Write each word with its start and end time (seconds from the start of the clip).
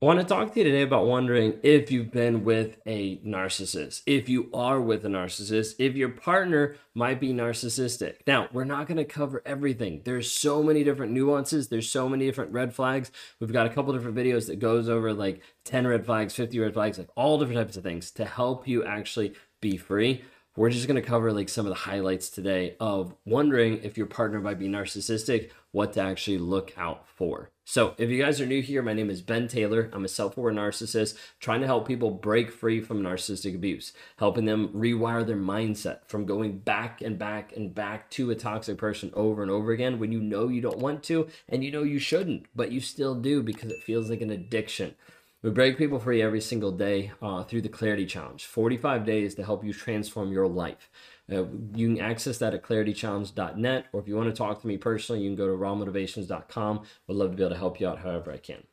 I 0.00 0.06
want 0.06 0.20
to 0.20 0.24
talk 0.24 0.52
to 0.52 0.60
you 0.60 0.64
today 0.64 0.82
about 0.82 1.06
wondering 1.06 1.58
if 1.64 1.90
you've 1.90 2.12
been 2.12 2.44
with 2.44 2.78
a 2.86 3.16
narcissist, 3.16 4.02
if 4.06 4.28
you 4.28 4.48
are 4.54 4.80
with 4.80 5.04
a 5.04 5.08
narcissist, 5.08 5.74
if 5.80 5.96
your 5.96 6.10
partner 6.10 6.76
might 6.94 7.18
be 7.18 7.32
narcissistic. 7.32 8.18
Now, 8.24 8.46
we're 8.52 8.62
not 8.62 8.86
going 8.86 8.98
to 8.98 9.04
cover 9.04 9.42
everything. 9.44 10.02
There's 10.04 10.30
so 10.30 10.62
many 10.62 10.84
different 10.84 11.10
nuances, 11.10 11.66
there's 11.66 11.90
so 11.90 12.08
many 12.08 12.26
different 12.26 12.52
red 12.52 12.72
flags. 12.72 13.10
We've 13.40 13.52
got 13.52 13.66
a 13.66 13.70
couple 13.70 13.92
different 13.92 14.16
videos 14.16 14.46
that 14.46 14.60
goes 14.60 14.88
over 14.88 15.12
like 15.12 15.42
10 15.64 15.84
red 15.84 16.06
flags, 16.06 16.32
50 16.32 16.60
red 16.60 16.74
flags, 16.74 16.98
like 16.98 17.10
all 17.16 17.36
different 17.36 17.58
types 17.58 17.76
of 17.76 17.82
things 17.82 18.12
to 18.12 18.24
help 18.24 18.68
you 18.68 18.84
actually 18.84 19.34
be 19.60 19.76
free. 19.76 20.22
We're 20.54 20.70
just 20.70 20.86
going 20.86 21.02
to 21.02 21.08
cover 21.08 21.32
like 21.32 21.48
some 21.48 21.66
of 21.66 21.70
the 21.70 21.74
highlights 21.74 22.30
today 22.30 22.76
of 22.78 23.16
wondering 23.24 23.80
if 23.82 23.98
your 23.98 24.06
partner 24.06 24.40
might 24.40 24.60
be 24.60 24.68
narcissistic, 24.68 25.50
what 25.72 25.94
to 25.94 26.02
actually 26.02 26.38
look 26.38 26.72
out 26.76 27.08
for. 27.08 27.50
So, 27.70 27.94
if 27.98 28.08
you 28.08 28.22
guys 28.22 28.40
are 28.40 28.46
new 28.46 28.62
here, 28.62 28.80
my 28.80 28.94
name 28.94 29.10
is 29.10 29.20
Ben 29.20 29.46
Taylor. 29.46 29.90
I'm 29.92 30.06
a 30.06 30.08
self 30.08 30.38
aware 30.38 30.54
narcissist 30.54 31.18
trying 31.38 31.60
to 31.60 31.66
help 31.66 31.86
people 31.86 32.10
break 32.10 32.50
free 32.50 32.80
from 32.80 33.02
narcissistic 33.02 33.54
abuse, 33.54 33.92
helping 34.16 34.46
them 34.46 34.68
rewire 34.68 35.26
their 35.26 35.36
mindset 35.36 35.98
from 36.06 36.24
going 36.24 36.60
back 36.60 37.02
and 37.02 37.18
back 37.18 37.54
and 37.54 37.74
back 37.74 38.08
to 38.12 38.30
a 38.30 38.34
toxic 38.34 38.78
person 38.78 39.10
over 39.12 39.42
and 39.42 39.50
over 39.50 39.70
again 39.70 39.98
when 39.98 40.12
you 40.12 40.18
know 40.18 40.48
you 40.48 40.62
don't 40.62 40.78
want 40.78 41.02
to 41.02 41.28
and 41.46 41.62
you 41.62 41.70
know 41.70 41.82
you 41.82 41.98
shouldn't, 41.98 42.46
but 42.56 42.72
you 42.72 42.80
still 42.80 43.14
do 43.14 43.42
because 43.42 43.70
it 43.70 43.82
feels 43.84 44.08
like 44.08 44.22
an 44.22 44.30
addiction. 44.30 44.94
We 45.42 45.50
break 45.50 45.76
people 45.76 46.00
free 46.00 46.22
every 46.22 46.40
single 46.40 46.72
day 46.72 47.12
uh, 47.20 47.44
through 47.44 47.60
the 47.60 47.68
Clarity 47.68 48.06
Challenge 48.06 48.44
45 48.44 49.04
days 49.04 49.34
to 49.34 49.44
help 49.44 49.62
you 49.62 49.74
transform 49.74 50.32
your 50.32 50.48
life. 50.48 50.90
Uh, 51.30 51.44
you 51.74 51.94
can 51.94 52.00
access 52.00 52.38
that 52.38 52.54
at 52.54 52.62
claritychallenge.net, 52.62 53.86
or 53.92 54.00
if 54.00 54.08
you 54.08 54.16
want 54.16 54.28
to 54.28 54.34
talk 54.34 54.60
to 54.60 54.66
me 54.66 54.76
personally, 54.78 55.22
you 55.22 55.28
can 55.28 55.36
go 55.36 55.46
to 55.46 55.52
rawmotivations.com. 55.52 56.82
Would 57.06 57.16
love 57.16 57.30
to 57.32 57.36
be 57.36 57.42
able 57.42 57.54
to 57.54 57.58
help 57.58 57.80
you 57.80 57.88
out 57.88 57.98
however 57.98 58.32
I 58.32 58.38
can. 58.38 58.64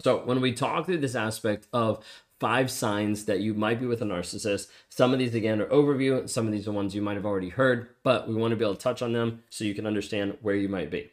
So, 0.00 0.24
when 0.24 0.40
we 0.40 0.52
talk 0.52 0.86
through 0.86 0.98
this 0.98 1.14
aspect 1.14 1.68
of 1.72 2.04
five 2.40 2.70
signs 2.70 3.26
that 3.26 3.40
you 3.40 3.54
might 3.54 3.78
be 3.78 3.86
with 3.86 4.02
a 4.02 4.04
narcissist, 4.04 4.68
some 4.88 5.12
of 5.12 5.18
these 5.18 5.34
again 5.34 5.60
are 5.60 5.66
overview, 5.66 6.28
some 6.28 6.46
of 6.46 6.52
these 6.52 6.66
are 6.66 6.72
ones 6.72 6.94
you 6.94 7.02
might 7.02 7.16
have 7.16 7.26
already 7.26 7.50
heard, 7.50 7.88
but 8.02 8.26
we 8.26 8.34
want 8.34 8.50
to 8.52 8.56
be 8.56 8.64
able 8.64 8.74
to 8.74 8.80
touch 8.80 9.02
on 9.02 9.12
them 9.12 9.42
so 9.50 9.64
you 9.64 9.74
can 9.74 9.86
understand 9.86 10.38
where 10.40 10.56
you 10.56 10.68
might 10.68 10.90
be. 10.90 11.10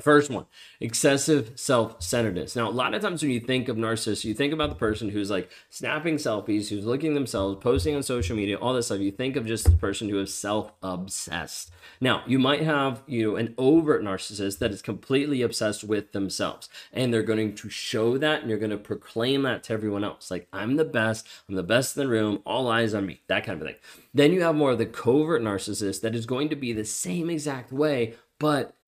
First 0.00 0.30
one, 0.30 0.46
excessive 0.80 1.52
self 1.56 2.00
centeredness. 2.00 2.54
Now, 2.54 2.68
a 2.68 2.70
lot 2.70 2.94
of 2.94 3.02
times 3.02 3.20
when 3.20 3.32
you 3.32 3.40
think 3.40 3.68
of 3.68 3.76
narcissists, 3.76 4.24
you 4.24 4.32
think 4.32 4.52
about 4.52 4.70
the 4.70 4.76
person 4.76 5.08
who's 5.08 5.28
like 5.28 5.50
snapping 5.70 6.16
selfies, 6.16 6.68
who's 6.68 6.84
looking 6.84 7.14
themselves, 7.14 7.58
posting 7.60 7.96
on 7.96 8.04
social 8.04 8.36
media, 8.36 8.56
all 8.56 8.74
this 8.74 8.86
stuff. 8.86 9.00
You 9.00 9.10
think 9.10 9.34
of 9.34 9.46
just 9.46 9.64
the 9.64 9.76
person 9.76 10.08
who 10.08 10.20
is 10.20 10.32
self 10.32 10.72
obsessed. 10.84 11.72
Now, 12.00 12.22
you 12.26 12.38
might 12.38 12.62
have, 12.62 13.02
you 13.08 13.28
know, 13.28 13.36
an 13.36 13.54
overt 13.58 14.04
narcissist 14.04 14.58
that 14.58 14.70
is 14.70 14.82
completely 14.82 15.42
obsessed 15.42 15.82
with 15.82 16.12
themselves, 16.12 16.68
and 16.92 17.12
they're 17.12 17.24
going 17.24 17.56
to 17.56 17.68
show 17.68 18.18
that 18.18 18.42
and 18.42 18.50
you're 18.50 18.58
going 18.58 18.70
to 18.70 18.78
proclaim 18.78 19.42
that 19.42 19.64
to 19.64 19.72
everyone 19.72 20.04
else. 20.04 20.30
Like, 20.30 20.46
I'm 20.52 20.76
the 20.76 20.84
best, 20.84 21.26
I'm 21.48 21.56
the 21.56 21.64
best 21.64 21.96
in 21.96 22.04
the 22.04 22.08
room, 22.08 22.40
all 22.46 22.68
eyes 22.68 22.94
on 22.94 23.04
me, 23.04 23.22
that 23.26 23.44
kind 23.44 23.60
of 23.60 23.66
thing. 23.66 23.76
Then 24.14 24.32
you 24.32 24.42
have 24.42 24.54
more 24.54 24.70
of 24.70 24.78
the 24.78 24.86
covert 24.86 25.42
narcissist 25.42 26.02
that 26.02 26.14
is 26.14 26.24
going 26.24 26.50
to 26.50 26.56
be 26.56 26.72
the 26.72 26.84
same 26.84 27.30
exact 27.30 27.72
way, 27.72 28.14
but 28.38 28.74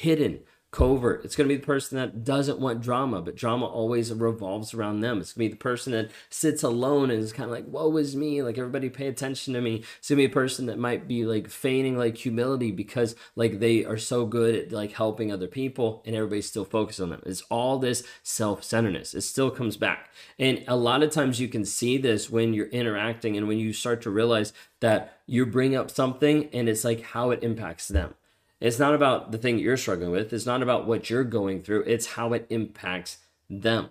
Hidden, 0.00 0.40
covert. 0.70 1.26
It's 1.26 1.36
going 1.36 1.46
to 1.46 1.54
be 1.54 1.60
the 1.60 1.66
person 1.66 1.98
that 1.98 2.24
doesn't 2.24 2.58
want 2.58 2.80
drama, 2.80 3.20
but 3.20 3.36
drama 3.36 3.66
always 3.66 4.10
revolves 4.10 4.72
around 4.72 5.00
them. 5.00 5.20
It's 5.20 5.34
going 5.34 5.48
to 5.48 5.50
be 5.50 5.58
the 5.58 5.62
person 5.62 5.92
that 5.92 6.10
sits 6.30 6.62
alone 6.62 7.10
and 7.10 7.22
is 7.22 7.34
kind 7.34 7.50
of 7.50 7.54
like, 7.54 7.66
woe 7.66 7.94
is 7.98 8.16
me. 8.16 8.42
Like 8.42 8.56
everybody 8.56 8.88
pay 8.88 9.08
attention 9.08 9.52
to 9.52 9.60
me. 9.60 9.84
It's 9.98 10.08
going 10.08 10.16
to 10.16 10.26
be 10.26 10.30
a 10.30 10.34
person 10.34 10.64
that 10.66 10.78
might 10.78 11.06
be 11.06 11.26
like 11.26 11.50
feigning 11.50 11.98
like 11.98 12.16
humility 12.16 12.72
because 12.72 13.14
like 13.36 13.58
they 13.58 13.84
are 13.84 13.98
so 13.98 14.24
good 14.24 14.54
at 14.54 14.72
like 14.72 14.92
helping 14.92 15.30
other 15.30 15.48
people 15.48 16.02
and 16.06 16.16
everybody's 16.16 16.48
still 16.48 16.64
focused 16.64 17.02
on 17.02 17.10
them. 17.10 17.22
It's 17.26 17.42
all 17.50 17.78
this 17.78 18.02
self-centeredness. 18.22 19.12
It 19.12 19.20
still 19.20 19.50
comes 19.50 19.76
back. 19.76 20.08
And 20.38 20.64
a 20.66 20.76
lot 20.76 21.02
of 21.02 21.10
times 21.10 21.40
you 21.40 21.48
can 21.48 21.66
see 21.66 21.98
this 21.98 22.30
when 22.30 22.54
you're 22.54 22.68
interacting 22.68 23.36
and 23.36 23.46
when 23.46 23.58
you 23.58 23.74
start 23.74 24.00
to 24.00 24.10
realize 24.10 24.54
that 24.80 25.18
you 25.26 25.44
bring 25.44 25.76
up 25.76 25.90
something 25.90 26.48
and 26.54 26.70
it's 26.70 26.84
like 26.84 27.02
how 27.02 27.32
it 27.32 27.42
impacts 27.42 27.88
them. 27.88 28.14
It's 28.60 28.78
not 28.78 28.94
about 28.94 29.32
the 29.32 29.38
thing 29.38 29.58
you're 29.58 29.76
struggling 29.76 30.10
with. 30.10 30.32
It's 30.32 30.46
not 30.46 30.62
about 30.62 30.86
what 30.86 31.08
you're 31.08 31.24
going 31.24 31.62
through. 31.62 31.82
It's 31.82 32.06
how 32.06 32.32
it 32.34 32.46
impacts 32.50 33.18
them. 33.48 33.90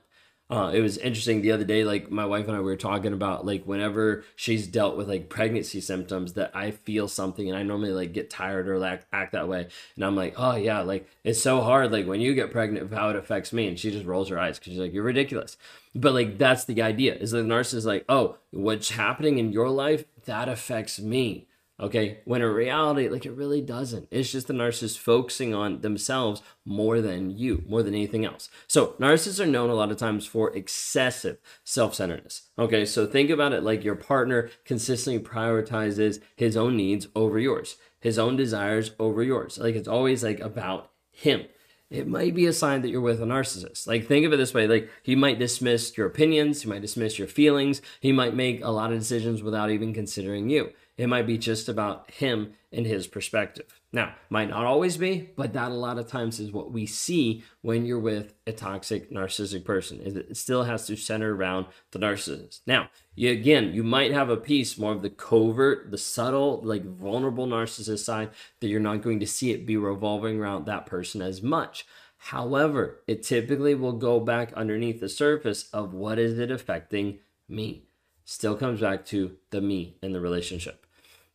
Uh, 0.51 0.71
it 0.73 0.81
was 0.81 0.97
interesting 0.97 1.41
the 1.41 1.51
other 1.51 1.63
day, 1.63 1.83
like 1.83 2.09
my 2.09 2.25
wife 2.25 2.47
and 2.47 2.57
I 2.57 2.59
we 2.59 2.65
were 2.65 2.75
talking 2.75 3.13
about 3.13 3.45
like 3.45 3.65
whenever 3.65 4.23
she's 4.35 4.65
dealt 4.65 4.97
with 4.97 5.07
like 5.07 5.29
pregnancy 5.29 5.79
symptoms 5.79 6.33
that 6.33 6.49
I 6.55 6.71
feel 6.71 7.07
something 7.07 7.47
and 7.47 7.55
I 7.55 7.61
normally 7.61 7.91
like 7.91 8.13
get 8.13 8.31
tired 8.31 8.67
or 8.67 8.79
like 8.79 9.05
act 9.13 9.33
that 9.33 9.47
way. 9.47 9.67
And 9.95 10.03
I'm 10.03 10.15
like, 10.15 10.33
oh 10.37 10.55
yeah, 10.55 10.79
like 10.81 11.07
it's 11.23 11.39
so 11.39 11.61
hard 11.61 11.91
like 11.91 12.07
when 12.07 12.19
you 12.19 12.33
get 12.33 12.51
pregnant 12.51 12.91
how 12.91 13.11
it 13.11 13.15
affects 13.15 13.53
me. 13.53 13.67
And 13.67 13.77
she 13.77 13.91
just 13.91 14.07
rolls 14.07 14.29
her 14.29 14.39
eyes 14.39 14.57
because 14.57 14.73
she's 14.73 14.81
like, 14.81 14.91
you're 14.91 15.03
ridiculous. 15.03 15.55
But 15.93 16.15
like 16.15 16.39
that's 16.39 16.65
the 16.65 16.81
idea 16.81 17.13
is 17.13 17.29
the 17.29 17.43
narcissist 17.43 17.85
like, 17.85 18.05
oh, 18.09 18.37
what's 18.49 18.89
happening 18.89 19.37
in 19.37 19.51
your 19.51 19.69
life, 19.69 20.05
that 20.25 20.49
affects 20.49 20.99
me. 20.99 21.47
Okay, 21.81 22.19
when 22.25 22.41
in 22.41 22.49
reality, 22.49 23.07
like 23.07 23.25
it 23.25 23.31
really 23.31 23.61
doesn't. 23.61 24.09
It's 24.11 24.31
just 24.31 24.47
the 24.47 24.53
narcissist 24.53 24.97
focusing 24.97 25.53
on 25.53 25.79
themselves 25.79 26.41
more 26.65 26.99
than 26.99 27.29
you, 27.29 27.63
more 27.67 27.83
than 27.83 27.93
anything 27.93 28.25
else. 28.25 28.49
So, 28.67 28.95
narcissists 28.99 29.39
are 29.39 29.45
known 29.45 29.69
a 29.69 29.75
lot 29.75 29.89
of 29.89 29.97
times 29.97 30.25
for 30.25 30.53
excessive 30.55 31.37
self 31.63 31.95
centeredness. 31.95 32.49
Okay, 32.57 32.85
so 32.85 33.05
think 33.05 33.29
about 33.29 33.53
it 33.53 33.63
like 33.63 33.85
your 33.85 33.95
partner 33.95 34.49
consistently 34.65 35.23
prioritizes 35.23 36.19
his 36.35 36.57
own 36.57 36.75
needs 36.75 37.07
over 37.15 37.39
yours, 37.39 37.77
his 38.01 38.19
own 38.19 38.35
desires 38.35 38.91
over 38.99 39.23
yours. 39.23 39.57
Like 39.57 39.75
it's 39.75 39.87
always 39.87 40.21
like 40.21 40.41
about 40.41 40.91
him 41.11 41.45
it 41.89 42.07
might 42.07 42.35
be 42.35 42.45
a 42.45 42.53
sign 42.53 42.83
that 42.83 42.89
you're 42.89 43.01
with 43.01 43.21
a 43.21 43.25
narcissist. 43.25 43.87
Like, 43.87 44.05
think 44.05 44.25
of 44.25 44.31
it 44.31 44.37
this 44.37 44.53
way 44.53 44.67
like, 44.67 44.89
he 45.01 45.15
might 45.15 45.39
dismiss 45.39 45.97
your 45.97 46.07
opinions, 46.07 46.61
he 46.61 46.69
might 46.69 46.81
dismiss 46.81 47.17
your 47.17 47.27
feelings, 47.27 47.81
he 47.99 48.11
might 48.11 48.35
make 48.35 48.63
a 48.63 48.69
lot 48.69 48.91
of 48.91 48.99
decisions 48.99 49.41
without 49.41 49.71
even 49.71 49.93
considering 49.93 50.49
you. 50.49 50.71
It 50.99 51.07
might 51.07 51.25
be 51.25 51.37
just 51.37 51.69
about 51.69 52.11
him 52.11 52.51
and 52.73 52.85
his 52.85 53.07
perspective. 53.07 53.79
Now, 53.93 54.15
might 54.29 54.49
not 54.49 54.65
always 54.65 54.97
be, 54.97 55.29
but 55.37 55.53
that 55.53 55.71
a 55.71 55.73
lot 55.73 55.97
of 55.97 56.07
times 56.07 56.41
is 56.41 56.51
what 56.51 56.73
we 56.73 56.85
see 56.85 57.41
when 57.61 57.85
you're 57.85 57.97
with 57.97 58.33
a 58.45 58.51
toxic 58.51 59.09
narcissistic 59.09 59.63
person. 59.63 60.01
Is 60.01 60.17
it 60.17 60.35
still 60.35 60.63
has 60.63 60.85
to 60.87 60.97
center 60.97 61.33
around 61.33 61.67
the 61.91 61.99
narcissist. 61.99 62.59
Now, 62.67 62.89
you, 63.15 63.31
again, 63.31 63.73
you 63.73 63.81
might 63.81 64.11
have 64.11 64.29
a 64.29 64.35
piece 64.35 64.77
more 64.77 64.91
of 64.91 65.01
the 65.01 65.09
covert, 65.09 65.89
the 65.89 65.97
subtle, 65.97 66.59
like 66.65 66.83
vulnerable 66.83 67.47
narcissist 67.47 68.03
side 68.03 68.31
that 68.59 68.67
you're 68.67 68.81
not 68.81 69.01
going 69.01 69.21
to 69.21 69.25
see 69.25 69.51
it 69.51 69.65
be 69.65 69.77
revolving 69.77 70.37
around 70.37 70.65
that 70.65 70.85
person 70.85 71.21
as 71.21 71.41
much. 71.41 71.85
However, 72.17 72.99
it 73.07 73.23
typically 73.23 73.73
will 73.73 73.93
go 73.93 74.19
back 74.19 74.51
underneath 74.51 74.99
the 74.99 75.07
surface 75.07 75.69
of 75.71 75.93
what 75.93 76.19
is 76.19 76.37
it 76.37 76.51
affecting 76.51 77.19
me. 77.47 77.85
Still 78.25 78.57
comes 78.57 78.81
back 78.81 79.05
to 79.05 79.37
the 79.49 79.61
me 79.61 79.95
in 80.03 80.11
the 80.11 80.19
relationship. 80.19 80.85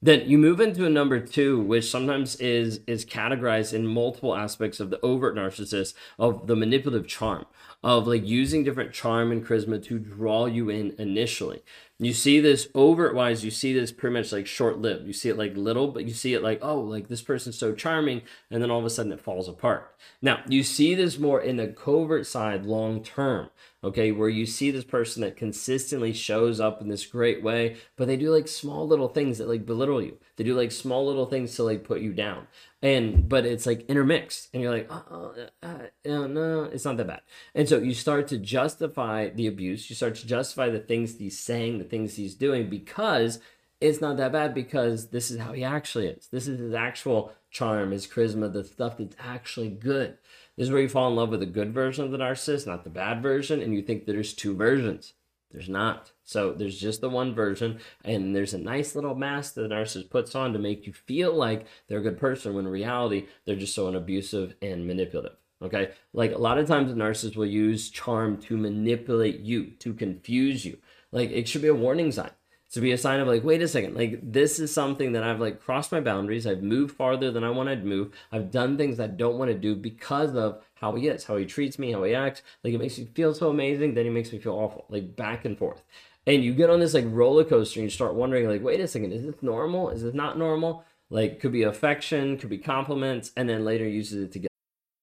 Then 0.04 0.28
you 0.28 0.37
move 0.37 0.60
into 0.60 0.84
a 0.84 0.91
number 0.91 1.19
two, 1.19 1.59
which 1.59 1.91
sometimes 1.91 2.37
is 2.37 2.81
is 2.87 3.06
categorized 3.06 3.72
in 3.72 3.87
multiple 3.87 4.37
aspects 4.37 4.78
of 4.78 4.91
the 4.91 5.00
overt 5.00 5.34
narcissist, 5.34 5.94
of 6.19 6.47
the 6.47 6.54
manipulative 6.54 7.09
charm, 7.09 7.47
of 7.84 8.07
like 8.07 8.27
using 8.27 8.65
different 8.65 8.95
charm 8.95 9.31
and 9.31 9.47
charisma 9.47 9.81
to 9.84 9.98
draw 9.98 10.47
you 10.47 10.71
in 10.71 10.95
initially. 10.98 11.63
You 11.98 12.15
see 12.15 12.41
this 12.41 12.66
overt 12.75 13.15
wise, 13.15 13.45
you 13.45 13.51
see 13.51 13.75
this 13.75 13.92
pretty 13.92 14.15
much 14.15 14.33
like 14.33 14.47
short 14.47 14.78
lived. 14.78 15.07
You 15.07 15.13
see 15.13 15.28
it 15.28 15.36
like 15.36 15.54
little, 15.54 15.89
but 15.89 16.07
you 16.07 16.15
see 16.15 16.33
it 16.33 16.42
like, 16.42 16.60
oh, 16.63 16.81
like 16.81 17.09
this 17.09 17.21
person's 17.21 17.59
so 17.59 17.75
charming, 17.75 18.22
and 18.51 18.63
then 18.63 18.71
all 18.71 18.78
of 18.78 18.86
a 18.86 18.91
sudden 18.91 19.13
it 19.13 19.21
falls 19.21 19.48
apart. 19.48 19.95
Now, 20.22 20.42
you 20.48 20.63
see 20.63 20.95
this 20.95 21.19
more 21.19 21.41
in 21.41 21.59
the 21.59 21.69
covert 21.69 22.27
side 22.27 22.65
long 22.65 23.03
term 23.03 23.51
okay, 23.84 24.10
where 24.10 24.30
you 24.30 24.47
see 24.47 24.71
this 24.71 24.84
person 24.84 25.21
that 25.21 25.37
consistently 25.37 26.13
shows 26.13 26.59
up 26.59 26.80
in 26.80 26.89
this 26.89 27.04
great 27.04 27.42
way, 27.42 27.77
but 27.97 28.09
they 28.09 28.16
do 28.16 28.30
like 28.30 28.48
small 28.48 28.89
little 28.89 29.09
things 29.09 29.39
that 29.39 29.48
like 29.48 29.66
belittle 29.66 30.03
you. 30.03 30.16
They 30.36 30.45
do 30.45 30.54
like 30.54 30.72
small 30.72 31.07
little 31.07 31.27
things 31.27 31.54
to 31.57 31.63
like 31.63 31.84
put 31.84 32.01
you 32.01 32.13
down. 32.13 32.47
And 32.83 33.28
but 33.28 33.47
it's 33.47 33.66
like 33.66 33.83
intermixed, 33.89 34.51
and 34.53 34.63
you're 34.63 34.72
like, 34.72 34.91
oh, 34.91 35.34
uh, 35.63 35.66
uh, 35.66 36.27
no, 36.27 36.65
it's 36.65 36.84
not 36.84 36.97
that 36.98 37.07
bad. 37.07 37.22
And 37.54 37.69
so 37.69 37.78
you 37.78 37.95
start 37.95 38.28
to 38.28 38.39
justify 38.39 39.31
the 39.31 39.47
abuse. 39.47 39.89
You 39.89 39.97
start 39.97 40.16
to 40.16 40.27
justify 40.27 40.69
the 40.69 40.81
things 40.81 41.16
he's 41.16 41.39
saying, 41.39 41.78
the 41.78 41.84
things 41.84 42.16
he's 42.16 42.34
doing, 42.34 42.69
because 42.69 43.41
it's 43.81 44.01
not 44.01 44.16
that 44.16 44.33
bad 44.33 44.54
because 44.54 45.09
this 45.09 45.31
is 45.31 45.39
how 45.39 45.53
he 45.53 45.65
actually 45.65 46.07
is. 46.07 46.28
This 46.28 46.48
is 46.48 46.59
his 46.59 46.75
actual 46.75 47.33
charm, 47.51 47.91
his 47.91 48.07
charisma, 48.07 48.53
the 48.53 48.65
stuff 48.65 48.98
that's 48.98 49.16
actually 49.19 49.69
good. 49.69 50.19
This 50.57 50.66
is 50.66 50.71
where 50.71 50.83
you 50.83 50.89
fall 50.89 51.09
in 51.09 51.16
love 51.16 51.30
with 51.30 51.41
the 51.41 51.47
good 51.47 51.75
version 51.75 52.04
of 52.04 52.10
the 52.10 52.19
narcissist, 52.19 52.66
not 52.66 52.84
the 52.84 52.91
bad 52.91 53.22
version, 53.22 53.60
and 53.60 53.75
you 53.75 53.83
think 53.83 54.07
that 54.07 54.13
there's 54.13 54.33
two 54.34 54.54
versions. 54.54 55.15
There's 55.54 55.68
not. 55.68 56.10
So 56.24 56.53
there's 56.53 56.80
just 56.80 57.01
the 57.01 57.09
one 57.09 57.33
version, 57.33 57.78
and 58.04 58.34
there's 58.34 58.54
a 58.54 58.59
nice 58.59 58.97
little 58.97 59.15
mask 59.15 59.54
that 59.54 59.62
the 59.62 59.72
narcissist 59.72 60.10
puts 60.10 60.34
on 60.34 60.53
to 60.53 60.59
make 60.59 60.84
you 60.84 60.92
feel 60.92 61.33
like 61.33 61.66
they're 61.86 62.01
a 62.01 62.03
good 62.03 62.18
person 62.18 62.54
when 62.54 62.66
in 62.66 62.72
reality 62.72 63.28
they're 63.45 63.54
just 63.54 63.74
so 63.74 63.86
abusive 63.86 64.56
and 64.60 64.84
manipulative. 64.84 65.36
Okay. 65.62 65.92
Like 66.12 66.33
a 66.33 66.39
lot 66.39 66.59
of 66.59 66.66
times 66.66 66.91
the 66.91 67.01
narcissist 67.01 67.36
will 67.36 67.47
use 67.47 67.89
charm 67.89 68.36
to 68.39 68.56
manipulate 68.56 69.39
you, 69.39 69.66
to 69.78 69.95
confuse 69.95 70.65
you. 70.65 70.78
Like 71.12 71.30
it 71.30 71.47
should 71.47 71.62
be 71.62 71.68
a 71.68 71.74
warning 71.74 72.10
sign 72.10 72.33
to 72.74 72.80
be 72.80 72.92
a 72.92 72.98
sign 72.98 73.21
of 73.21 73.28
like, 73.28 73.44
wait 73.44 73.62
a 73.62 73.68
second, 73.68 73.94
like 73.94 74.21
this 74.22 74.59
is 74.59 74.72
something 74.72 75.12
that 75.12 75.22
I've 75.22 75.41
like 75.41 75.60
crossed 75.60 75.92
my 75.92 76.00
boundaries. 76.00 76.47
I've 76.47 76.62
moved 76.62 76.97
farther 76.97 77.30
than 77.30 77.44
I 77.44 77.50
wanted 77.50 77.80
to 77.80 77.86
move. 77.86 78.12
I've 78.30 78.50
done 78.50 78.76
things 78.76 79.00
I 79.00 79.06
don't 79.06 79.38
want 79.38 79.50
to 79.50 79.56
do 79.56 79.74
because 79.74 80.34
of 80.34 80.62
how 80.74 80.94
he 80.94 81.09
is, 81.09 81.24
how 81.24 81.36
he 81.36 81.47
treats 81.47 81.78
me, 81.78 81.92
how 81.92 82.03
he 82.04 82.15
acts. 82.15 82.42
Like 82.62 82.74
it 82.74 82.78
makes 82.78 82.98
me 82.98 83.09
feel 83.15 83.32
so 83.32 83.48
amazing, 83.48 83.94
then 83.94 84.04
he 84.04 84.10
makes 84.10 84.32
me 84.32 84.38
feel 84.38 84.54
awful. 84.54 84.86
Like 84.88 85.16
back 85.16 85.44
and 85.44 85.56
forth. 85.56 85.82
And 86.26 86.42
you 86.42 86.54
get 86.54 86.71
on 86.71 86.80
this 86.80 86.94
like 86.94 87.04
roller 87.09 87.44
coaster 87.44 87.80
and 87.80 87.84
you 87.84 87.91
start 87.91 88.15
wondering, 88.15 88.48
like, 88.48 88.62
wait 88.62 88.80
a 88.80 88.88
second, 88.88 89.12
is 89.12 89.24
this 89.24 89.42
normal? 89.42 89.91
Is 89.91 90.03
this 90.03 90.15
not 90.15 90.38
normal? 90.38 90.84
Like 91.10 91.41
could 91.41 91.53
be 91.53 91.62
affection, 91.62 92.38
could 92.38 92.50
be 92.50 92.59
compliments, 92.59 93.30
and 93.36 93.48
then 93.48 93.65
later 93.65 93.86
uses 93.86 94.24
it 94.24 94.32
to 94.32 94.38
get 94.41 94.50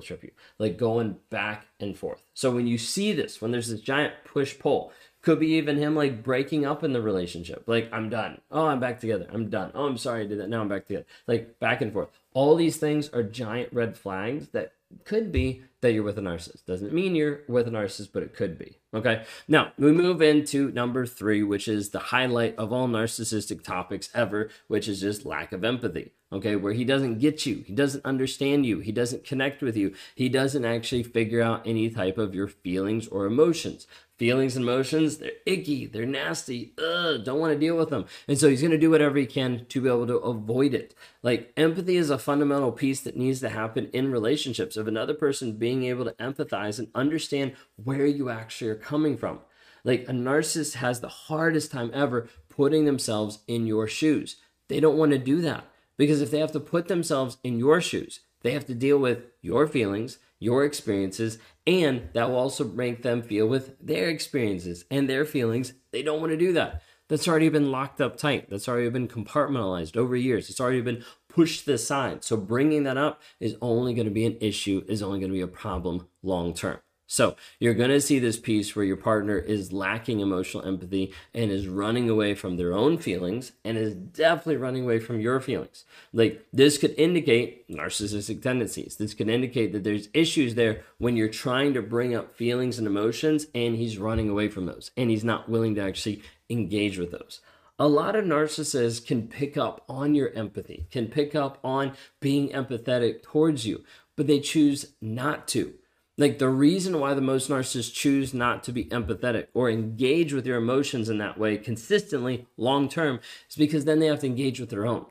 trip 0.00 0.22
you, 0.22 0.30
like 0.58 0.78
going 0.78 1.18
back 1.28 1.66
and 1.80 1.96
forth. 1.96 2.22
So 2.32 2.50
when 2.50 2.66
you 2.66 2.78
see 2.78 3.12
this, 3.12 3.40
when 3.40 3.50
there's 3.50 3.68
this 3.68 3.80
giant 3.80 4.14
push 4.24 4.58
pull, 4.58 4.92
could 5.22 5.38
be 5.38 5.52
even 5.54 5.76
him 5.76 5.94
like 5.94 6.22
breaking 6.22 6.66
up 6.66 6.82
in 6.82 6.92
the 6.92 7.00
relationship. 7.00 7.64
Like, 7.66 7.88
I'm 7.92 8.08
done. 8.08 8.40
Oh, 8.50 8.66
I'm 8.66 8.80
back 8.80 9.00
together. 9.00 9.28
I'm 9.32 9.50
done. 9.50 9.70
Oh, 9.74 9.86
I'm 9.86 9.98
sorry 9.98 10.22
I 10.22 10.26
did 10.26 10.40
that. 10.40 10.48
Now 10.48 10.60
I'm 10.60 10.68
back 10.68 10.86
together. 10.86 11.06
Like, 11.26 11.58
back 11.60 11.80
and 11.80 11.92
forth. 11.92 12.08
All 12.34 12.56
these 12.56 12.76
things 12.76 13.08
are 13.10 13.22
giant 13.22 13.72
red 13.72 13.96
flags 13.96 14.48
that 14.48 14.72
could 15.04 15.30
be 15.30 15.62
that 15.82 15.92
you're 15.92 16.02
with 16.02 16.18
a 16.18 16.22
narcissist. 16.22 16.64
Doesn't 16.64 16.92
mean 16.92 17.14
you're 17.14 17.42
with 17.48 17.68
a 17.68 17.70
narcissist, 17.70 18.10
but 18.12 18.22
it 18.22 18.34
could 18.34 18.56
be. 18.56 18.78
Okay. 18.94 19.24
Now 19.46 19.72
we 19.78 19.92
move 19.92 20.22
into 20.22 20.70
number 20.70 21.06
three, 21.06 21.42
which 21.42 21.68
is 21.68 21.90
the 21.90 21.98
highlight 21.98 22.56
of 22.56 22.72
all 22.72 22.88
narcissistic 22.88 23.62
topics 23.62 24.08
ever, 24.14 24.48
which 24.68 24.88
is 24.88 25.00
just 25.00 25.26
lack 25.26 25.52
of 25.52 25.64
empathy. 25.64 26.12
Okay. 26.32 26.56
Where 26.56 26.72
he 26.72 26.84
doesn't 26.84 27.18
get 27.18 27.44
you, 27.44 27.64
he 27.66 27.74
doesn't 27.74 28.04
understand 28.04 28.64
you, 28.64 28.78
he 28.78 28.92
doesn't 28.92 29.24
connect 29.24 29.60
with 29.60 29.76
you, 29.76 29.94
he 30.14 30.28
doesn't 30.28 30.64
actually 30.64 31.02
figure 31.02 31.42
out 31.42 31.66
any 31.66 31.90
type 31.90 32.16
of 32.16 32.34
your 32.34 32.48
feelings 32.48 33.08
or 33.08 33.26
emotions 33.26 33.86
feelings 34.22 34.54
and 34.54 34.64
emotions, 34.64 35.18
they're 35.18 35.32
icky, 35.46 35.84
they're 35.84 36.06
nasty, 36.06 36.72
ugh, 36.78 37.24
don't 37.24 37.40
want 37.40 37.52
to 37.52 37.58
deal 37.58 37.76
with 37.76 37.90
them. 37.90 38.04
And 38.28 38.38
so 38.38 38.48
he's 38.48 38.60
going 38.60 38.70
to 38.70 38.78
do 38.78 38.88
whatever 38.88 39.18
he 39.18 39.26
can 39.26 39.66
to 39.68 39.80
be 39.80 39.88
able 39.88 40.06
to 40.06 40.16
avoid 40.18 40.74
it. 40.74 40.94
Like 41.24 41.52
empathy 41.56 41.96
is 41.96 42.08
a 42.08 42.18
fundamental 42.18 42.70
piece 42.70 43.00
that 43.00 43.16
needs 43.16 43.40
to 43.40 43.48
happen 43.48 43.90
in 43.92 44.12
relationships 44.12 44.76
of 44.76 44.86
another 44.86 45.12
person 45.12 45.54
being 45.54 45.71
able 45.84 46.04
to 46.04 46.12
empathize 46.12 46.78
and 46.78 46.88
understand 46.94 47.54
where 47.76 48.06
you 48.06 48.28
actually 48.28 48.70
are 48.70 48.76
coming 48.76 49.16
from. 49.16 49.40
Like 49.84 50.08
a 50.08 50.12
narcissist 50.12 50.74
has 50.74 51.00
the 51.00 51.08
hardest 51.08 51.72
time 51.72 51.90
ever 51.94 52.28
putting 52.48 52.84
themselves 52.84 53.40
in 53.46 53.66
your 53.66 53.88
shoes. 53.88 54.36
They 54.68 54.80
don't 54.80 54.98
want 54.98 55.12
to 55.12 55.18
do 55.18 55.40
that 55.42 55.64
because 55.96 56.20
if 56.20 56.30
they 56.30 56.38
have 56.38 56.52
to 56.52 56.60
put 56.60 56.88
themselves 56.88 57.38
in 57.42 57.58
your 57.58 57.80
shoes, 57.80 58.20
they 58.42 58.52
have 58.52 58.66
to 58.66 58.74
deal 58.74 58.98
with 58.98 59.24
your 59.40 59.66
feelings, 59.66 60.18
your 60.38 60.64
experiences, 60.64 61.38
and 61.66 62.08
that 62.12 62.28
will 62.28 62.38
also 62.38 62.64
make 62.64 63.02
them 63.02 63.22
feel 63.22 63.46
with 63.46 63.76
their 63.80 64.08
experiences 64.08 64.84
and 64.90 65.08
their 65.08 65.24
feelings. 65.24 65.72
They 65.92 66.02
don't 66.02 66.20
want 66.20 66.32
to 66.32 66.36
do 66.36 66.52
that. 66.54 66.82
That's 67.08 67.28
already 67.28 67.50
been 67.50 67.70
locked 67.70 68.00
up 68.00 68.16
tight. 68.16 68.48
That's 68.48 68.68
already 68.68 68.88
been 68.88 69.08
compartmentalized 69.08 69.96
over 69.96 70.16
years. 70.16 70.48
It's 70.48 70.60
already 70.60 70.80
been 70.80 71.04
to 71.34 71.66
the 71.66 71.78
side. 71.78 72.24
So 72.24 72.36
bringing 72.36 72.84
that 72.84 72.96
up 72.96 73.20
is 73.40 73.56
only 73.60 73.94
going 73.94 74.06
to 74.06 74.12
be 74.12 74.26
an 74.26 74.36
issue, 74.40 74.84
is 74.88 75.02
only 75.02 75.18
going 75.18 75.30
to 75.30 75.36
be 75.36 75.42
a 75.42 75.46
problem 75.46 76.08
long 76.22 76.54
term. 76.54 76.78
So 77.12 77.36
you're 77.60 77.74
going 77.74 77.90
to 77.90 78.00
see 78.00 78.18
this 78.18 78.38
piece 78.38 78.74
where 78.74 78.86
your 78.86 78.96
partner 78.96 79.36
is 79.36 79.70
lacking 79.70 80.20
emotional 80.20 80.64
empathy 80.64 81.12
and 81.34 81.50
is 81.50 81.68
running 81.68 82.08
away 82.08 82.34
from 82.34 82.56
their 82.56 82.72
own 82.72 82.96
feelings 82.96 83.52
and 83.66 83.76
is 83.76 83.94
definitely 83.94 84.56
running 84.56 84.84
away 84.84 84.98
from 84.98 85.20
your 85.20 85.38
feelings. 85.38 85.84
Like 86.14 86.46
this 86.54 86.78
could 86.78 86.94
indicate 86.96 87.68
narcissistic 87.68 88.40
tendencies. 88.40 88.96
This 88.96 89.12
could 89.12 89.28
indicate 89.28 89.74
that 89.74 89.84
there's 89.84 90.08
issues 90.14 90.54
there 90.54 90.84
when 90.96 91.14
you're 91.14 91.28
trying 91.28 91.74
to 91.74 91.82
bring 91.82 92.14
up 92.14 92.34
feelings 92.34 92.78
and 92.78 92.86
emotions 92.86 93.46
and 93.54 93.76
he's 93.76 93.98
running 93.98 94.30
away 94.30 94.48
from 94.48 94.64
those 94.64 94.90
and 94.96 95.10
he's 95.10 95.24
not 95.24 95.50
willing 95.50 95.74
to 95.74 95.82
actually 95.82 96.22
engage 96.48 96.96
with 96.96 97.10
those 97.10 97.42
a 97.78 97.88
lot 97.88 98.14
of 98.14 98.24
narcissists 98.24 99.04
can 99.04 99.28
pick 99.28 99.56
up 99.56 99.84
on 99.88 100.14
your 100.14 100.30
empathy, 100.34 100.86
can 100.90 101.08
pick 101.08 101.34
up 101.34 101.58
on 101.64 101.92
being 102.20 102.48
empathetic 102.50 103.22
towards 103.22 103.66
you, 103.66 103.84
but 104.16 104.26
they 104.26 104.40
choose 104.40 104.92
not 105.00 105.48
to. 105.48 105.74
Like 106.18 106.38
the 106.38 106.50
reason 106.50 107.00
why 107.00 107.14
the 107.14 107.22
most 107.22 107.48
narcissists 107.48 107.92
choose 107.92 108.34
not 108.34 108.62
to 108.64 108.72
be 108.72 108.84
empathetic 108.86 109.46
or 109.54 109.70
engage 109.70 110.32
with 110.32 110.46
your 110.46 110.58
emotions 110.58 111.08
in 111.08 111.18
that 111.18 111.38
way 111.38 111.56
consistently 111.56 112.46
long 112.58 112.88
term 112.88 113.20
is 113.48 113.56
because 113.56 113.86
then 113.86 113.98
they 113.98 114.06
have 114.06 114.20
to 114.20 114.26
engage 114.26 114.60
with 114.60 114.70
their 114.70 114.86
own. 114.86 115.06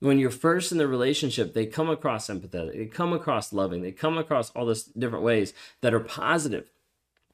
When 0.00 0.18
you're 0.18 0.30
first 0.30 0.70
in 0.70 0.78
the 0.78 0.86
relationship, 0.86 1.54
they 1.54 1.64
come 1.64 1.88
across 1.88 2.26
empathetic, 2.26 2.76
they 2.76 2.86
come 2.86 3.12
across 3.12 3.52
loving, 3.52 3.82
they 3.82 3.92
come 3.92 4.18
across 4.18 4.50
all 4.50 4.66
this 4.66 4.84
different 4.84 5.24
ways 5.24 5.54
that 5.80 5.94
are 5.94 6.00
positive. 6.00 6.70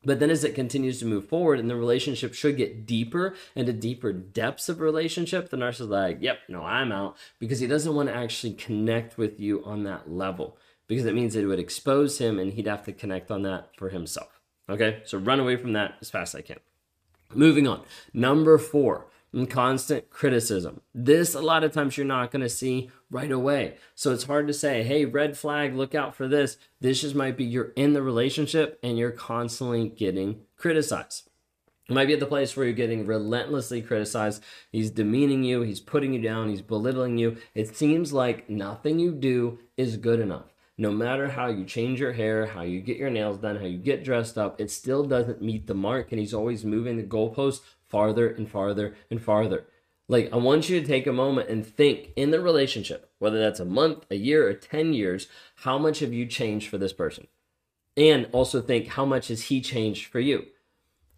But 0.09 0.21
then 0.21 0.31
as 0.31 0.43
it 0.43 0.55
continues 0.55 1.01
to 1.01 1.05
move 1.05 1.29
forward 1.29 1.59
and 1.59 1.69
the 1.69 1.77
relationship 1.77 2.33
should 2.33 2.57
get 2.57 2.87
deeper 2.87 3.35
into 3.55 3.75
deeper 3.75 4.11
depths 4.11 4.71
of 4.71 4.81
relationship, 4.81 5.51
the 5.51 5.59
narcissist 5.59 5.81
is 5.83 5.89
like, 5.89 6.19
yep, 6.23 6.39
no, 6.49 6.63
I'm 6.63 6.93
out 6.93 7.19
because 7.39 7.61
he 7.61 7.67
doesn't 7.67 7.95
want 7.95 8.09
to 8.09 8.15
actually 8.15 8.55
connect 8.55 9.19
with 9.19 9.39
you 9.39 9.63
on 9.67 9.85
that 9.85 10.11
level 10.11 10.57
because 10.87 11.05
it 11.05 11.15
means 11.15 11.37
it 11.37 11.45
would 11.45 11.59
expose 11.59 12.17
him 12.17 12.39
and 12.39 12.55
he'd 12.55 12.67
have 12.67 12.87
to 12.87 12.93
connect 12.95 13.31
on 13.31 13.43
that 13.43 13.77
for 13.77 13.91
himself. 13.91 14.41
Okay, 14.71 15.03
so 15.05 15.19
run 15.19 15.41
away 15.41 15.57
from 15.57 15.75
that 15.75 15.97
as 16.01 16.09
fast 16.09 16.35
as 16.35 16.39
I 16.39 16.43
can. 16.43 16.61
Moving 17.35 17.69
on. 17.69 17.83
Number 18.15 18.57
four, 18.57 19.09
constant 19.47 20.11
criticism. 20.11 20.81
This, 20.95 21.35
a 21.35 21.41
lot 21.41 21.65
of 21.65 21.73
times, 21.73 21.97
you're 21.97 22.07
not 22.07 22.31
going 22.31 22.43
to 22.43 22.49
see 22.49 22.91
right 23.11 23.31
away. 23.31 23.77
So 23.95 24.13
it's 24.13 24.25
hard 24.25 24.47
to 24.49 24.55
say, 24.55 24.83
hey, 24.83 25.05
red 25.05 25.37
flag, 25.37 25.75
look 25.75 25.95
out 25.95 26.15
for 26.15 26.29
this. 26.29 26.57
This 26.81 27.01
just 27.01 27.15
might 27.15 27.37
be 27.37 27.45
you're 27.45 27.73
in 27.77 27.93
the 27.93 28.03
relationship 28.03 28.79
and 28.83 28.99
you're 28.99 29.11
constantly 29.11 29.89
getting 29.89 30.41
criticized. 30.57 31.29
You 31.89 31.95
might 31.95 32.07
be 32.07 32.13
at 32.13 32.21
the 32.21 32.27
place 32.27 32.55
where 32.55 32.67
you're 32.67 32.75
getting 32.75 33.07
relentlessly 33.07 33.81
criticized. 33.81 34.43
He's 34.71 34.91
demeaning 34.91 35.43
you, 35.43 35.63
he's 35.63 35.81
putting 35.81 36.13
you 36.13 36.21
down, 36.21 36.51
he's 36.51 36.61
belittling 36.61 37.17
you. 37.17 37.39
It 37.55 37.75
seems 37.75 38.13
like 38.13 38.51
nothing 38.51 38.99
you 38.99 39.13
do 39.13 39.59
is 39.77 39.97
good 39.97 40.21
enough 40.21 40.53
no 40.81 40.93
matter 40.93 41.29
how 41.29 41.49
you 41.49 41.65
change 41.65 41.99
your 41.99 42.13
hair, 42.13 42.47
how 42.47 42.63
you 42.63 42.81
get 42.81 42.97
your 42.97 43.11
nails 43.11 43.39
done, 43.39 43.57
how 43.57 43.67
you 43.67 43.79
get 43.79 44.05
dressed 44.05 44.39
up, 44.39 44.61
it 44.61 44.71
still 44.71 45.03
doesn't 45.05 45.43
meet 45.43 45.67
the 45.67 45.75
mark. 45.75 46.13
And 46.13 46.21
he's 46.21 46.33
always 46.33 46.65
moving 46.65 46.97
the 46.97 47.03
goalposts 47.03 47.63
farther 47.89 48.29
and 48.29 48.51
farther 48.51 48.95
and 49.11 49.23
farther. 49.23 49.67
Like, 50.09 50.33
I 50.33 50.37
want 50.37 50.69
you 50.69 50.81
to 50.81 50.87
take 50.87 51.07
a 51.07 51.13
moment 51.13 51.51
and 51.51 51.67
think 51.67 52.11
in 52.17 52.31
the 52.31 52.41
relationship, 52.41 53.11
whether 53.19 53.39
that's 53.39 53.61
a 53.61 53.65
month, 53.65 54.07
a 54.11 54.17
year, 54.17 54.49
or 54.49 54.55
10 54.55 54.95
years, 54.95 55.29
how 55.57 55.77
much 55.77 55.99
have 56.01 56.13
you 56.13 56.25
changed 56.25 56.69
for 56.69 56.79
this 56.79 56.95
person? 56.95 57.27
And 57.97 58.29
also 58.33 58.63
think, 58.63 58.89
how 58.89 59.05
much 59.05 59.29
has 59.29 59.45
he 59.45 59.61
changed 59.61 60.07
for 60.07 60.21
you? 60.21 60.47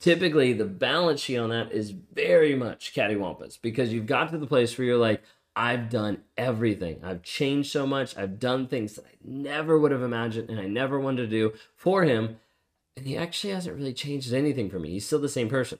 Typically, 0.00 0.54
the 0.54 0.64
balance 0.64 1.20
sheet 1.20 1.36
on 1.36 1.50
that 1.50 1.70
is 1.70 1.90
very 1.90 2.54
much 2.56 2.94
cattywampus 2.94 3.60
because 3.60 3.92
you've 3.92 4.06
got 4.06 4.30
to 4.30 4.38
the 4.38 4.46
place 4.46 4.76
where 4.76 4.86
you're 4.86 4.96
like, 4.96 5.22
I've 5.54 5.90
done 5.90 6.22
everything. 6.38 7.00
I've 7.04 7.22
changed 7.22 7.70
so 7.70 7.86
much. 7.86 8.16
I've 8.16 8.38
done 8.38 8.66
things 8.66 8.94
that 8.94 9.04
I 9.04 9.16
never 9.22 9.78
would 9.78 9.92
have 9.92 10.02
imagined 10.02 10.48
and 10.48 10.58
I 10.58 10.66
never 10.66 10.98
wanted 10.98 11.22
to 11.22 11.28
do 11.28 11.52
for 11.76 12.04
him. 12.04 12.38
And 12.96 13.06
he 13.06 13.16
actually 13.16 13.52
hasn't 13.52 13.76
really 13.76 13.92
changed 13.92 14.32
anything 14.32 14.70
for 14.70 14.78
me. 14.78 14.90
He's 14.90 15.06
still 15.06 15.18
the 15.20 15.28
same 15.28 15.50
person. 15.50 15.78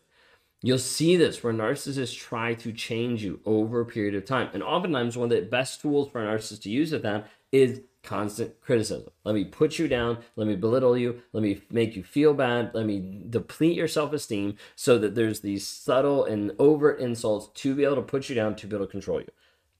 You'll 0.62 0.78
see 0.78 1.16
this 1.16 1.42
where 1.42 1.52
narcissists 1.52 2.18
try 2.18 2.54
to 2.54 2.72
change 2.72 3.24
you 3.24 3.40
over 3.46 3.80
a 3.80 3.86
period 3.86 4.14
of 4.14 4.24
time. 4.24 4.50
And 4.52 4.62
oftentimes, 4.62 5.16
one 5.16 5.30
of 5.32 5.38
the 5.38 5.46
best 5.46 5.80
tools 5.80 6.10
for 6.10 6.22
a 6.22 6.26
narcissist 6.26 6.62
to 6.62 6.70
use 6.70 6.92
at 6.92 7.02
that 7.02 7.28
is 7.50 7.80
constant 8.02 8.60
criticism. 8.60 9.10
Let 9.24 9.34
me 9.34 9.44
put 9.44 9.78
you 9.78 9.88
down. 9.88 10.18
Let 10.36 10.46
me 10.46 10.56
belittle 10.56 10.96
you. 10.96 11.22
Let 11.32 11.42
me 11.42 11.62
make 11.70 11.96
you 11.96 12.02
feel 12.02 12.34
bad. 12.34 12.72
Let 12.74 12.86
me 12.86 13.24
deplete 13.28 13.76
your 13.76 13.88
self 13.88 14.12
esteem 14.12 14.56
so 14.76 14.98
that 14.98 15.14
there's 15.14 15.40
these 15.40 15.66
subtle 15.66 16.24
and 16.24 16.52
overt 16.58 17.00
insults 17.00 17.48
to 17.62 17.74
be 17.74 17.84
able 17.84 17.96
to 17.96 18.02
put 18.02 18.28
you 18.28 18.34
down, 18.34 18.54
to 18.56 18.66
be 18.66 18.76
able 18.76 18.86
to 18.86 18.92
control 18.92 19.20
you 19.20 19.28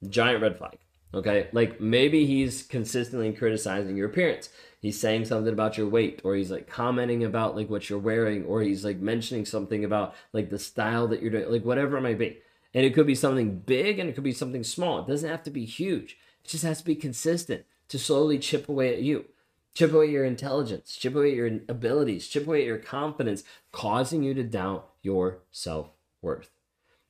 giant 0.09 0.43
red 0.43 0.57
flag. 0.57 0.79
Okay, 1.13 1.49
like 1.53 1.81
maybe 1.81 2.25
he's 2.25 2.63
consistently 2.63 3.33
criticizing 3.33 3.97
your 3.97 4.09
appearance. 4.09 4.49
He's 4.81 4.99
saying 4.99 5.27
something 5.27 5.53
about 5.53 5.79
your 5.79 5.89
weight 5.89 6.21
or 6.25 6.35
he's 6.35 6.51
like 6.51 6.67
commenting 6.67 7.23
about 7.23 7.55
like 7.55 7.71
what 7.71 7.89
you're 7.89 7.99
wearing 7.99 8.45
or 8.45 8.63
he's 8.63 8.85
like 8.85 8.99
mentioning 8.99 9.45
something 9.45 9.85
about 9.85 10.15
like 10.33 10.51
the 10.51 10.59
style 10.59 11.07
that 11.09 11.23
you're 11.23 11.31
doing 11.31 11.51
like 11.51 11.65
whatever 11.65 11.97
it 11.97 12.03
might 12.03 12.19
be. 12.19 12.39
And 12.73 12.85
it 12.85 12.95
could 12.95 13.07
be 13.07 13.15
something 13.15 13.59
big 13.59 13.99
and 13.99 14.09
it 14.09 14.15
could 14.15 14.25
be 14.25 14.33
something 14.33 14.65
small. 14.65 15.01
It 15.01 15.09
doesn't 15.09 15.29
have 15.29 15.43
to 15.45 15.51
be 15.51 15.65
huge. 15.65 16.17
It 16.45 16.49
just 16.49 16.65
has 16.65 16.79
to 16.79 16.85
be 16.85 16.95
consistent 16.95 17.65
to 17.89 17.99
slowly 17.99 18.39
chip 18.39 18.69
away 18.69 18.95
at 18.95 19.03
you. 19.03 19.27
Chip 19.75 19.93
away 19.93 20.07
your 20.07 20.25
intelligence. 20.25 20.97
Chip 20.97 21.15
away 21.15 21.35
your 21.35 21.47
abilities. 21.69 22.29
Chip 22.29 22.47
away 22.47 22.65
your 22.65 22.79
confidence 22.79 23.45
causing 23.73 24.23
you 24.23 24.35
to 24.35 24.43
doubt 24.43 24.89
your 25.03 25.39
self-worth 25.51 26.51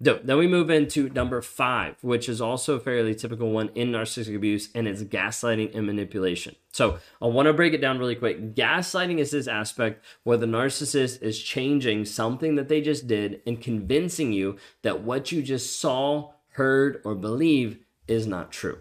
then 0.00 0.38
we 0.38 0.46
move 0.46 0.70
into 0.70 1.10
number 1.10 1.42
five, 1.42 1.96
which 2.00 2.28
is 2.28 2.40
also 2.40 2.76
a 2.76 2.80
fairly 2.80 3.14
typical 3.14 3.50
one 3.50 3.68
in 3.74 3.92
narcissistic 3.92 4.34
abuse, 4.34 4.70
and 4.74 4.88
it's 4.88 5.02
gaslighting 5.02 5.74
and 5.74 5.86
manipulation. 5.86 6.56
So 6.72 6.98
I 7.20 7.26
want 7.26 7.46
to 7.46 7.52
break 7.52 7.74
it 7.74 7.82
down 7.82 7.98
really 7.98 8.14
quick. 8.14 8.54
Gaslighting 8.54 9.18
is 9.18 9.30
this 9.30 9.46
aspect 9.46 10.02
where 10.22 10.38
the 10.38 10.46
narcissist 10.46 11.20
is 11.20 11.42
changing 11.42 12.06
something 12.06 12.54
that 12.54 12.68
they 12.68 12.80
just 12.80 13.06
did 13.06 13.42
and 13.46 13.60
convincing 13.60 14.32
you 14.32 14.56
that 14.82 15.02
what 15.02 15.32
you 15.32 15.42
just 15.42 15.78
saw, 15.78 16.32
heard, 16.52 17.02
or 17.04 17.14
believe 17.14 17.78
is 18.08 18.26
not 18.26 18.50
true. 18.50 18.78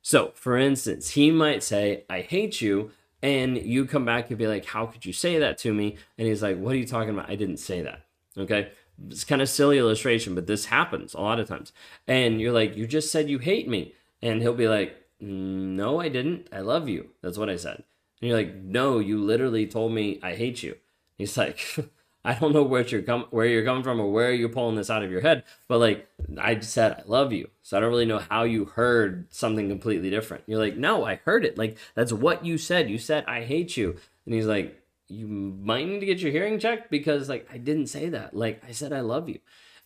So, 0.00 0.32
for 0.34 0.56
instance, 0.56 1.10
he 1.10 1.30
might 1.30 1.62
say, 1.62 2.04
I 2.08 2.22
hate 2.22 2.62
you. 2.62 2.90
And 3.22 3.56
you 3.56 3.86
come 3.86 4.04
back 4.04 4.28
and 4.28 4.36
be 4.36 4.46
like, 4.46 4.66
How 4.66 4.84
could 4.84 5.06
you 5.06 5.14
say 5.14 5.38
that 5.38 5.56
to 5.58 5.72
me? 5.72 5.96
And 6.18 6.28
he's 6.28 6.42
like, 6.42 6.58
What 6.58 6.74
are 6.74 6.78
you 6.78 6.86
talking 6.86 7.08
about? 7.08 7.30
I 7.30 7.36
didn't 7.36 7.56
say 7.56 7.80
that. 7.80 8.00
Okay 8.36 8.68
it's 9.08 9.24
kind 9.24 9.42
of 9.42 9.48
silly 9.48 9.78
illustration, 9.78 10.34
but 10.34 10.46
this 10.46 10.66
happens 10.66 11.14
a 11.14 11.20
lot 11.20 11.40
of 11.40 11.48
times. 11.48 11.72
And 12.06 12.40
you're 12.40 12.52
like, 12.52 12.76
you 12.76 12.86
just 12.86 13.10
said 13.10 13.28
you 13.28 13.38
hate 13.38 13.68
me. 13.68 13.94
And 14.22 14.40
he'll 14.40 14.54
be 14.54 14.68
like, 14.68 14.96
no, 15.20 16.00
I 16.00 16.08
didn't. 16.08 16.48
I 16.52 16.60
love 16.60 16.88
you. 16.88 17.10
That's 17.22 17.38
what 17.38 17.50
I 17.50 17.56
said. 17.56 17.84
And 18.20 18.28
you're 18.28 18.38
like, 18.38 18.54
no, 18.54 18.98
you 18.98 19.22
literally 19.22 19.66
told 19.66 19.92
me 19.92 20.20
I 20.22 20.34
hate 20.34 20.62
you. 20.62 20.76
He's 21.16 21.36
like, 21.36 21.60
I 22.24 22.34
don't 22.34 22.54
know 22.54 22.62
where 22.62 22.86
you're 22.86 23.02
com- 23.02 23.26
where 23.30 23.46
you're 23.46 23.64
coming 23.64 23.82
from 23.82 24.00
or 24.00 24.10
where 24.10 24.32
you're 24.32 24.48
pulling 24.48 24.76
this 24.76 24.88
out 24.88 25.04
of 25.04 25.10
your 25.10 25.20
head, 25.20 25.44
but 25.68 25.78
like 25.78 26.08
I 26.40 26.58
said, 26.60 26.92
I 26.92 27.02
love 27.04 27.34
you. 27.34 27.50
So 27.62 27.76
I 27.76 27.80
don't 27.80 27.90
really 27.90 28.06
know 28.06 28.20
how 28.30 28.44
you 28.44 28.64
heard 28.64 29.26
something 29.30 29.68
completely 29.68 30.08
different. 30.08 30.44
You're 30.46 30.58
like, 30.58 30.76
no, 30.76 31.04
I 31.04 31.16
heard 31.16 31.44
it. 31.44 31.58
Like 31.58 31.76
that's 31.94 32.12
what 32.12 32.44
you 32.44 32.56
said. 32.56 32.88
You 32.88 32.96
said 32.96 33.26
I 33.26 33.42
hate 33.42 33.76
you. 33.76 33.96
And 34.24 34.34
he's 34.34 34.46
like, 34.46 34.80
you 35.14 35.26
might 35.26 35.86
need 35.86 36.00
to 36.00 36.06
get 36.06 36.20
your 36.20 36.32
hearing 36.32 36.58
checked 36.58 36.90
because 36.90 37.28
like 37.28 37.48
I 37.52 37.58
didn't 37.58 37.86
say 37.86 38.08
that. 38.08 38.34
Like 38.34 38.62
I 38.66 38.72
said 38.72 38.92
I 38.92 39.00
love 39.00 39.28
you. 39.28 39.38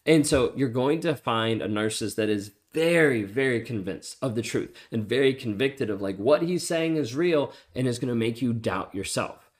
And 0.06 0.26
so 0.26 0.52
you're 0.56 0.68
going 0.68 1.00
to 1.00 1.14
find 1.14 1.61
a 1.61 1.68
narcissist 1.68 2.16
that 2.16 2.28
is 2.28 2.52
very 2.73 3.23
very 3.23 3.61
convinced 3.61 4.16
of 4.20 4.35
the 4.35 4.42
truth 4.42 4.75
and 4.92 5.08
very 5.08 5.35
convicted 5.35 5.90
of 5.90 6.02
like 6.02 6.16
what 6.16 6.42
he's 6.42 6.66
saying 6.66 6.97
is 6.97 7.14
real 7.14 7.52
and 7.75 7.87
is 7.87 7.99
going 7.99 8.08
to 8.08 8.14
make 8.14 8.42
you 8.42 8.52
doubt 8.52 8.94
yourself. 8.94 9.50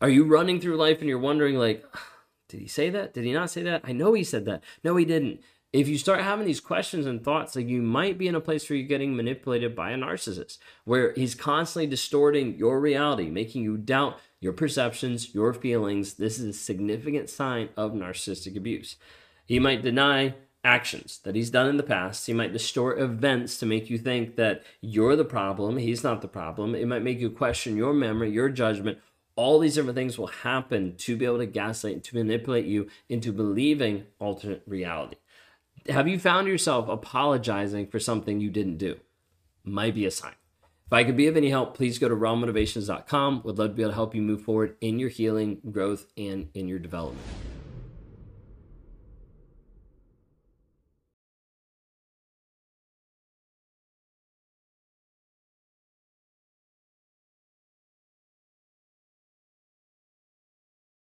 Are 0.00 0.08
you 0.08 0.24
running 0.24 0.60
through 0.60 0.76
life 0.76 0.98
and 1.00 1.08
you're 1.08 1.18
wondering 1.18 1.56
like 1.56 1.84
did 2.48 2.60
he 2.60 2.68
say 2.68 2.90
that? 2.90 3.12
Did 3.12 3.24
he 3.24 3.32
not 3.32 3.50
say 3.50 3.62
that? 3.64 3.82
I 3.84 3.92
know 3.92 4.12
he 4.12 4.22
said 4.22 4.44
that. 4.44 4.62
No, 4.84 4.96
he 4.96 5.04
didn't. 5.04 5.40
If 5.76 5.88
you 5.88 5.98
start 5.98 6.22
having 6.22 6.46
these 6.46 6.58
questions 6.58 7.04
and 7.04 7.22
thoughts, 7.22 7.54
like 7.54 7.68
you 7.68 7.82
might 7.82 8.16
be 8.16 8.28
in 8.28 8.34
a 8.34 8.40
place 8.40 8.70
where 8.70 8.78
you're 8.78 8.88
getting 8.88 9.14
manipulated 9.14 9.76
by 9.76 9.90
a 9.90 9.98
narcissist, 9.98 10.56
where 10.84 11.12
he's 11.12 11.34
constantly 11.34 11.86
distorting 11.86 12.56
your 12.56 12.80
reality, 12.80 13.28
making 13.28 13.62
you 13.62 13.76
doubt 13.76 14.18
your 14.40 14.54
perceptions, 14.54 15.34
your 15.34 15.52
feelings. 15.52 16.14
This 16.14 16.38
is 16.38 16.44
a 16.46 16.58
significant 16.58 17.28
sign 17.28 17.68
of 17.76 17.92
narcissistic 17.92 18.56
abuse. 18.56 18.96
He 19.44 19.58
might 19.58 19.82
deny 19.82 20.36
actions 20.64 21.20
that 21.24 21.34
he's 21.34 21.50
done 21.50 21.68
in 21.68 21.76
the 21.76 21.82
past. 21.82 22.26
He 22.26 22.32
might 22.32 22.54
distort 22.54 22.98
events 22.98 23.58
to 23.58 23.66
make 23.66 23.90
you 23.90 23.98
think 23.98 24.36
that 24.36 24.62
you're 24.80 25.14
the 25.14 25.26
problem, 25.26 25.76
he's 25.76 26.02
not 26.02 26.22
the 26.22 26.26
problem. 26.26 26.74
It 26.74 26.88
might 26.88 27.02
make 27.02 27.20
you 27.20 27.28
question 27.28 27.76
your 27.76 27.92
memory, 27.92 28.30
your 28.30 28.48
judgment. 28.48 28.96
All 29.34 29.58
these 29.58 29.74
different 29.74 29.96
things 29.96 30.16
will 30.16 30.28
happen 30.28 30.96
to 30.96 31.18
be 31.18 31.26
able 31.26 31.36
to 31.36 31.44
gaslight, 31.44 31.92
and 31.92 32.04
to 32.04 32.16
manipulate 32.16 32.64
you 32.64 32.88
into 33.10 33.30
believing 33.30 34.06
alternate 34.18 34.62
reality. 34.66 35.16
Have 35.88 36.08
you 36.08 36.18
found 36.18 36.48
yourself 36.48 36.88
apologizing 36.88 37.88
for 37.88 38.00
something 38.00 38.40
you 38.40 38.50
didn't 38.50 38.78
do? 38.78 38.98
Might 39.64 39.94
be 39.94 40.06
a 40.06 40.10
sign. 40.10 40.34
If 40.86 40.92
I 40.92 41.04
could 41.04 41.16
be 41.16 41.26
of 41.26 41.36
any 41.36 41.50
help, 41.50 41.76
please 41.76 41.98
go 41.98 42.08
to 42.08 42.14
rawmotivations.com. 42.14 43.42
Would 43.44 43.58
love 43.58 43.70
to 43.70 43.74
be 43.74 43.82
able 43.82 43.90
to 43.90 43.96
help 43.96 44.14
you 44.14 44.22
move 44.22 44.42
forward 44.42 44.76
in 44.80 44.98
your 44.98 45.08
healing, 45.08 45.60
growth, 45.70 46.06
and 46.16 46.48
in 46.54 46.68
your 46.68 46.78
development. 46.78 47.26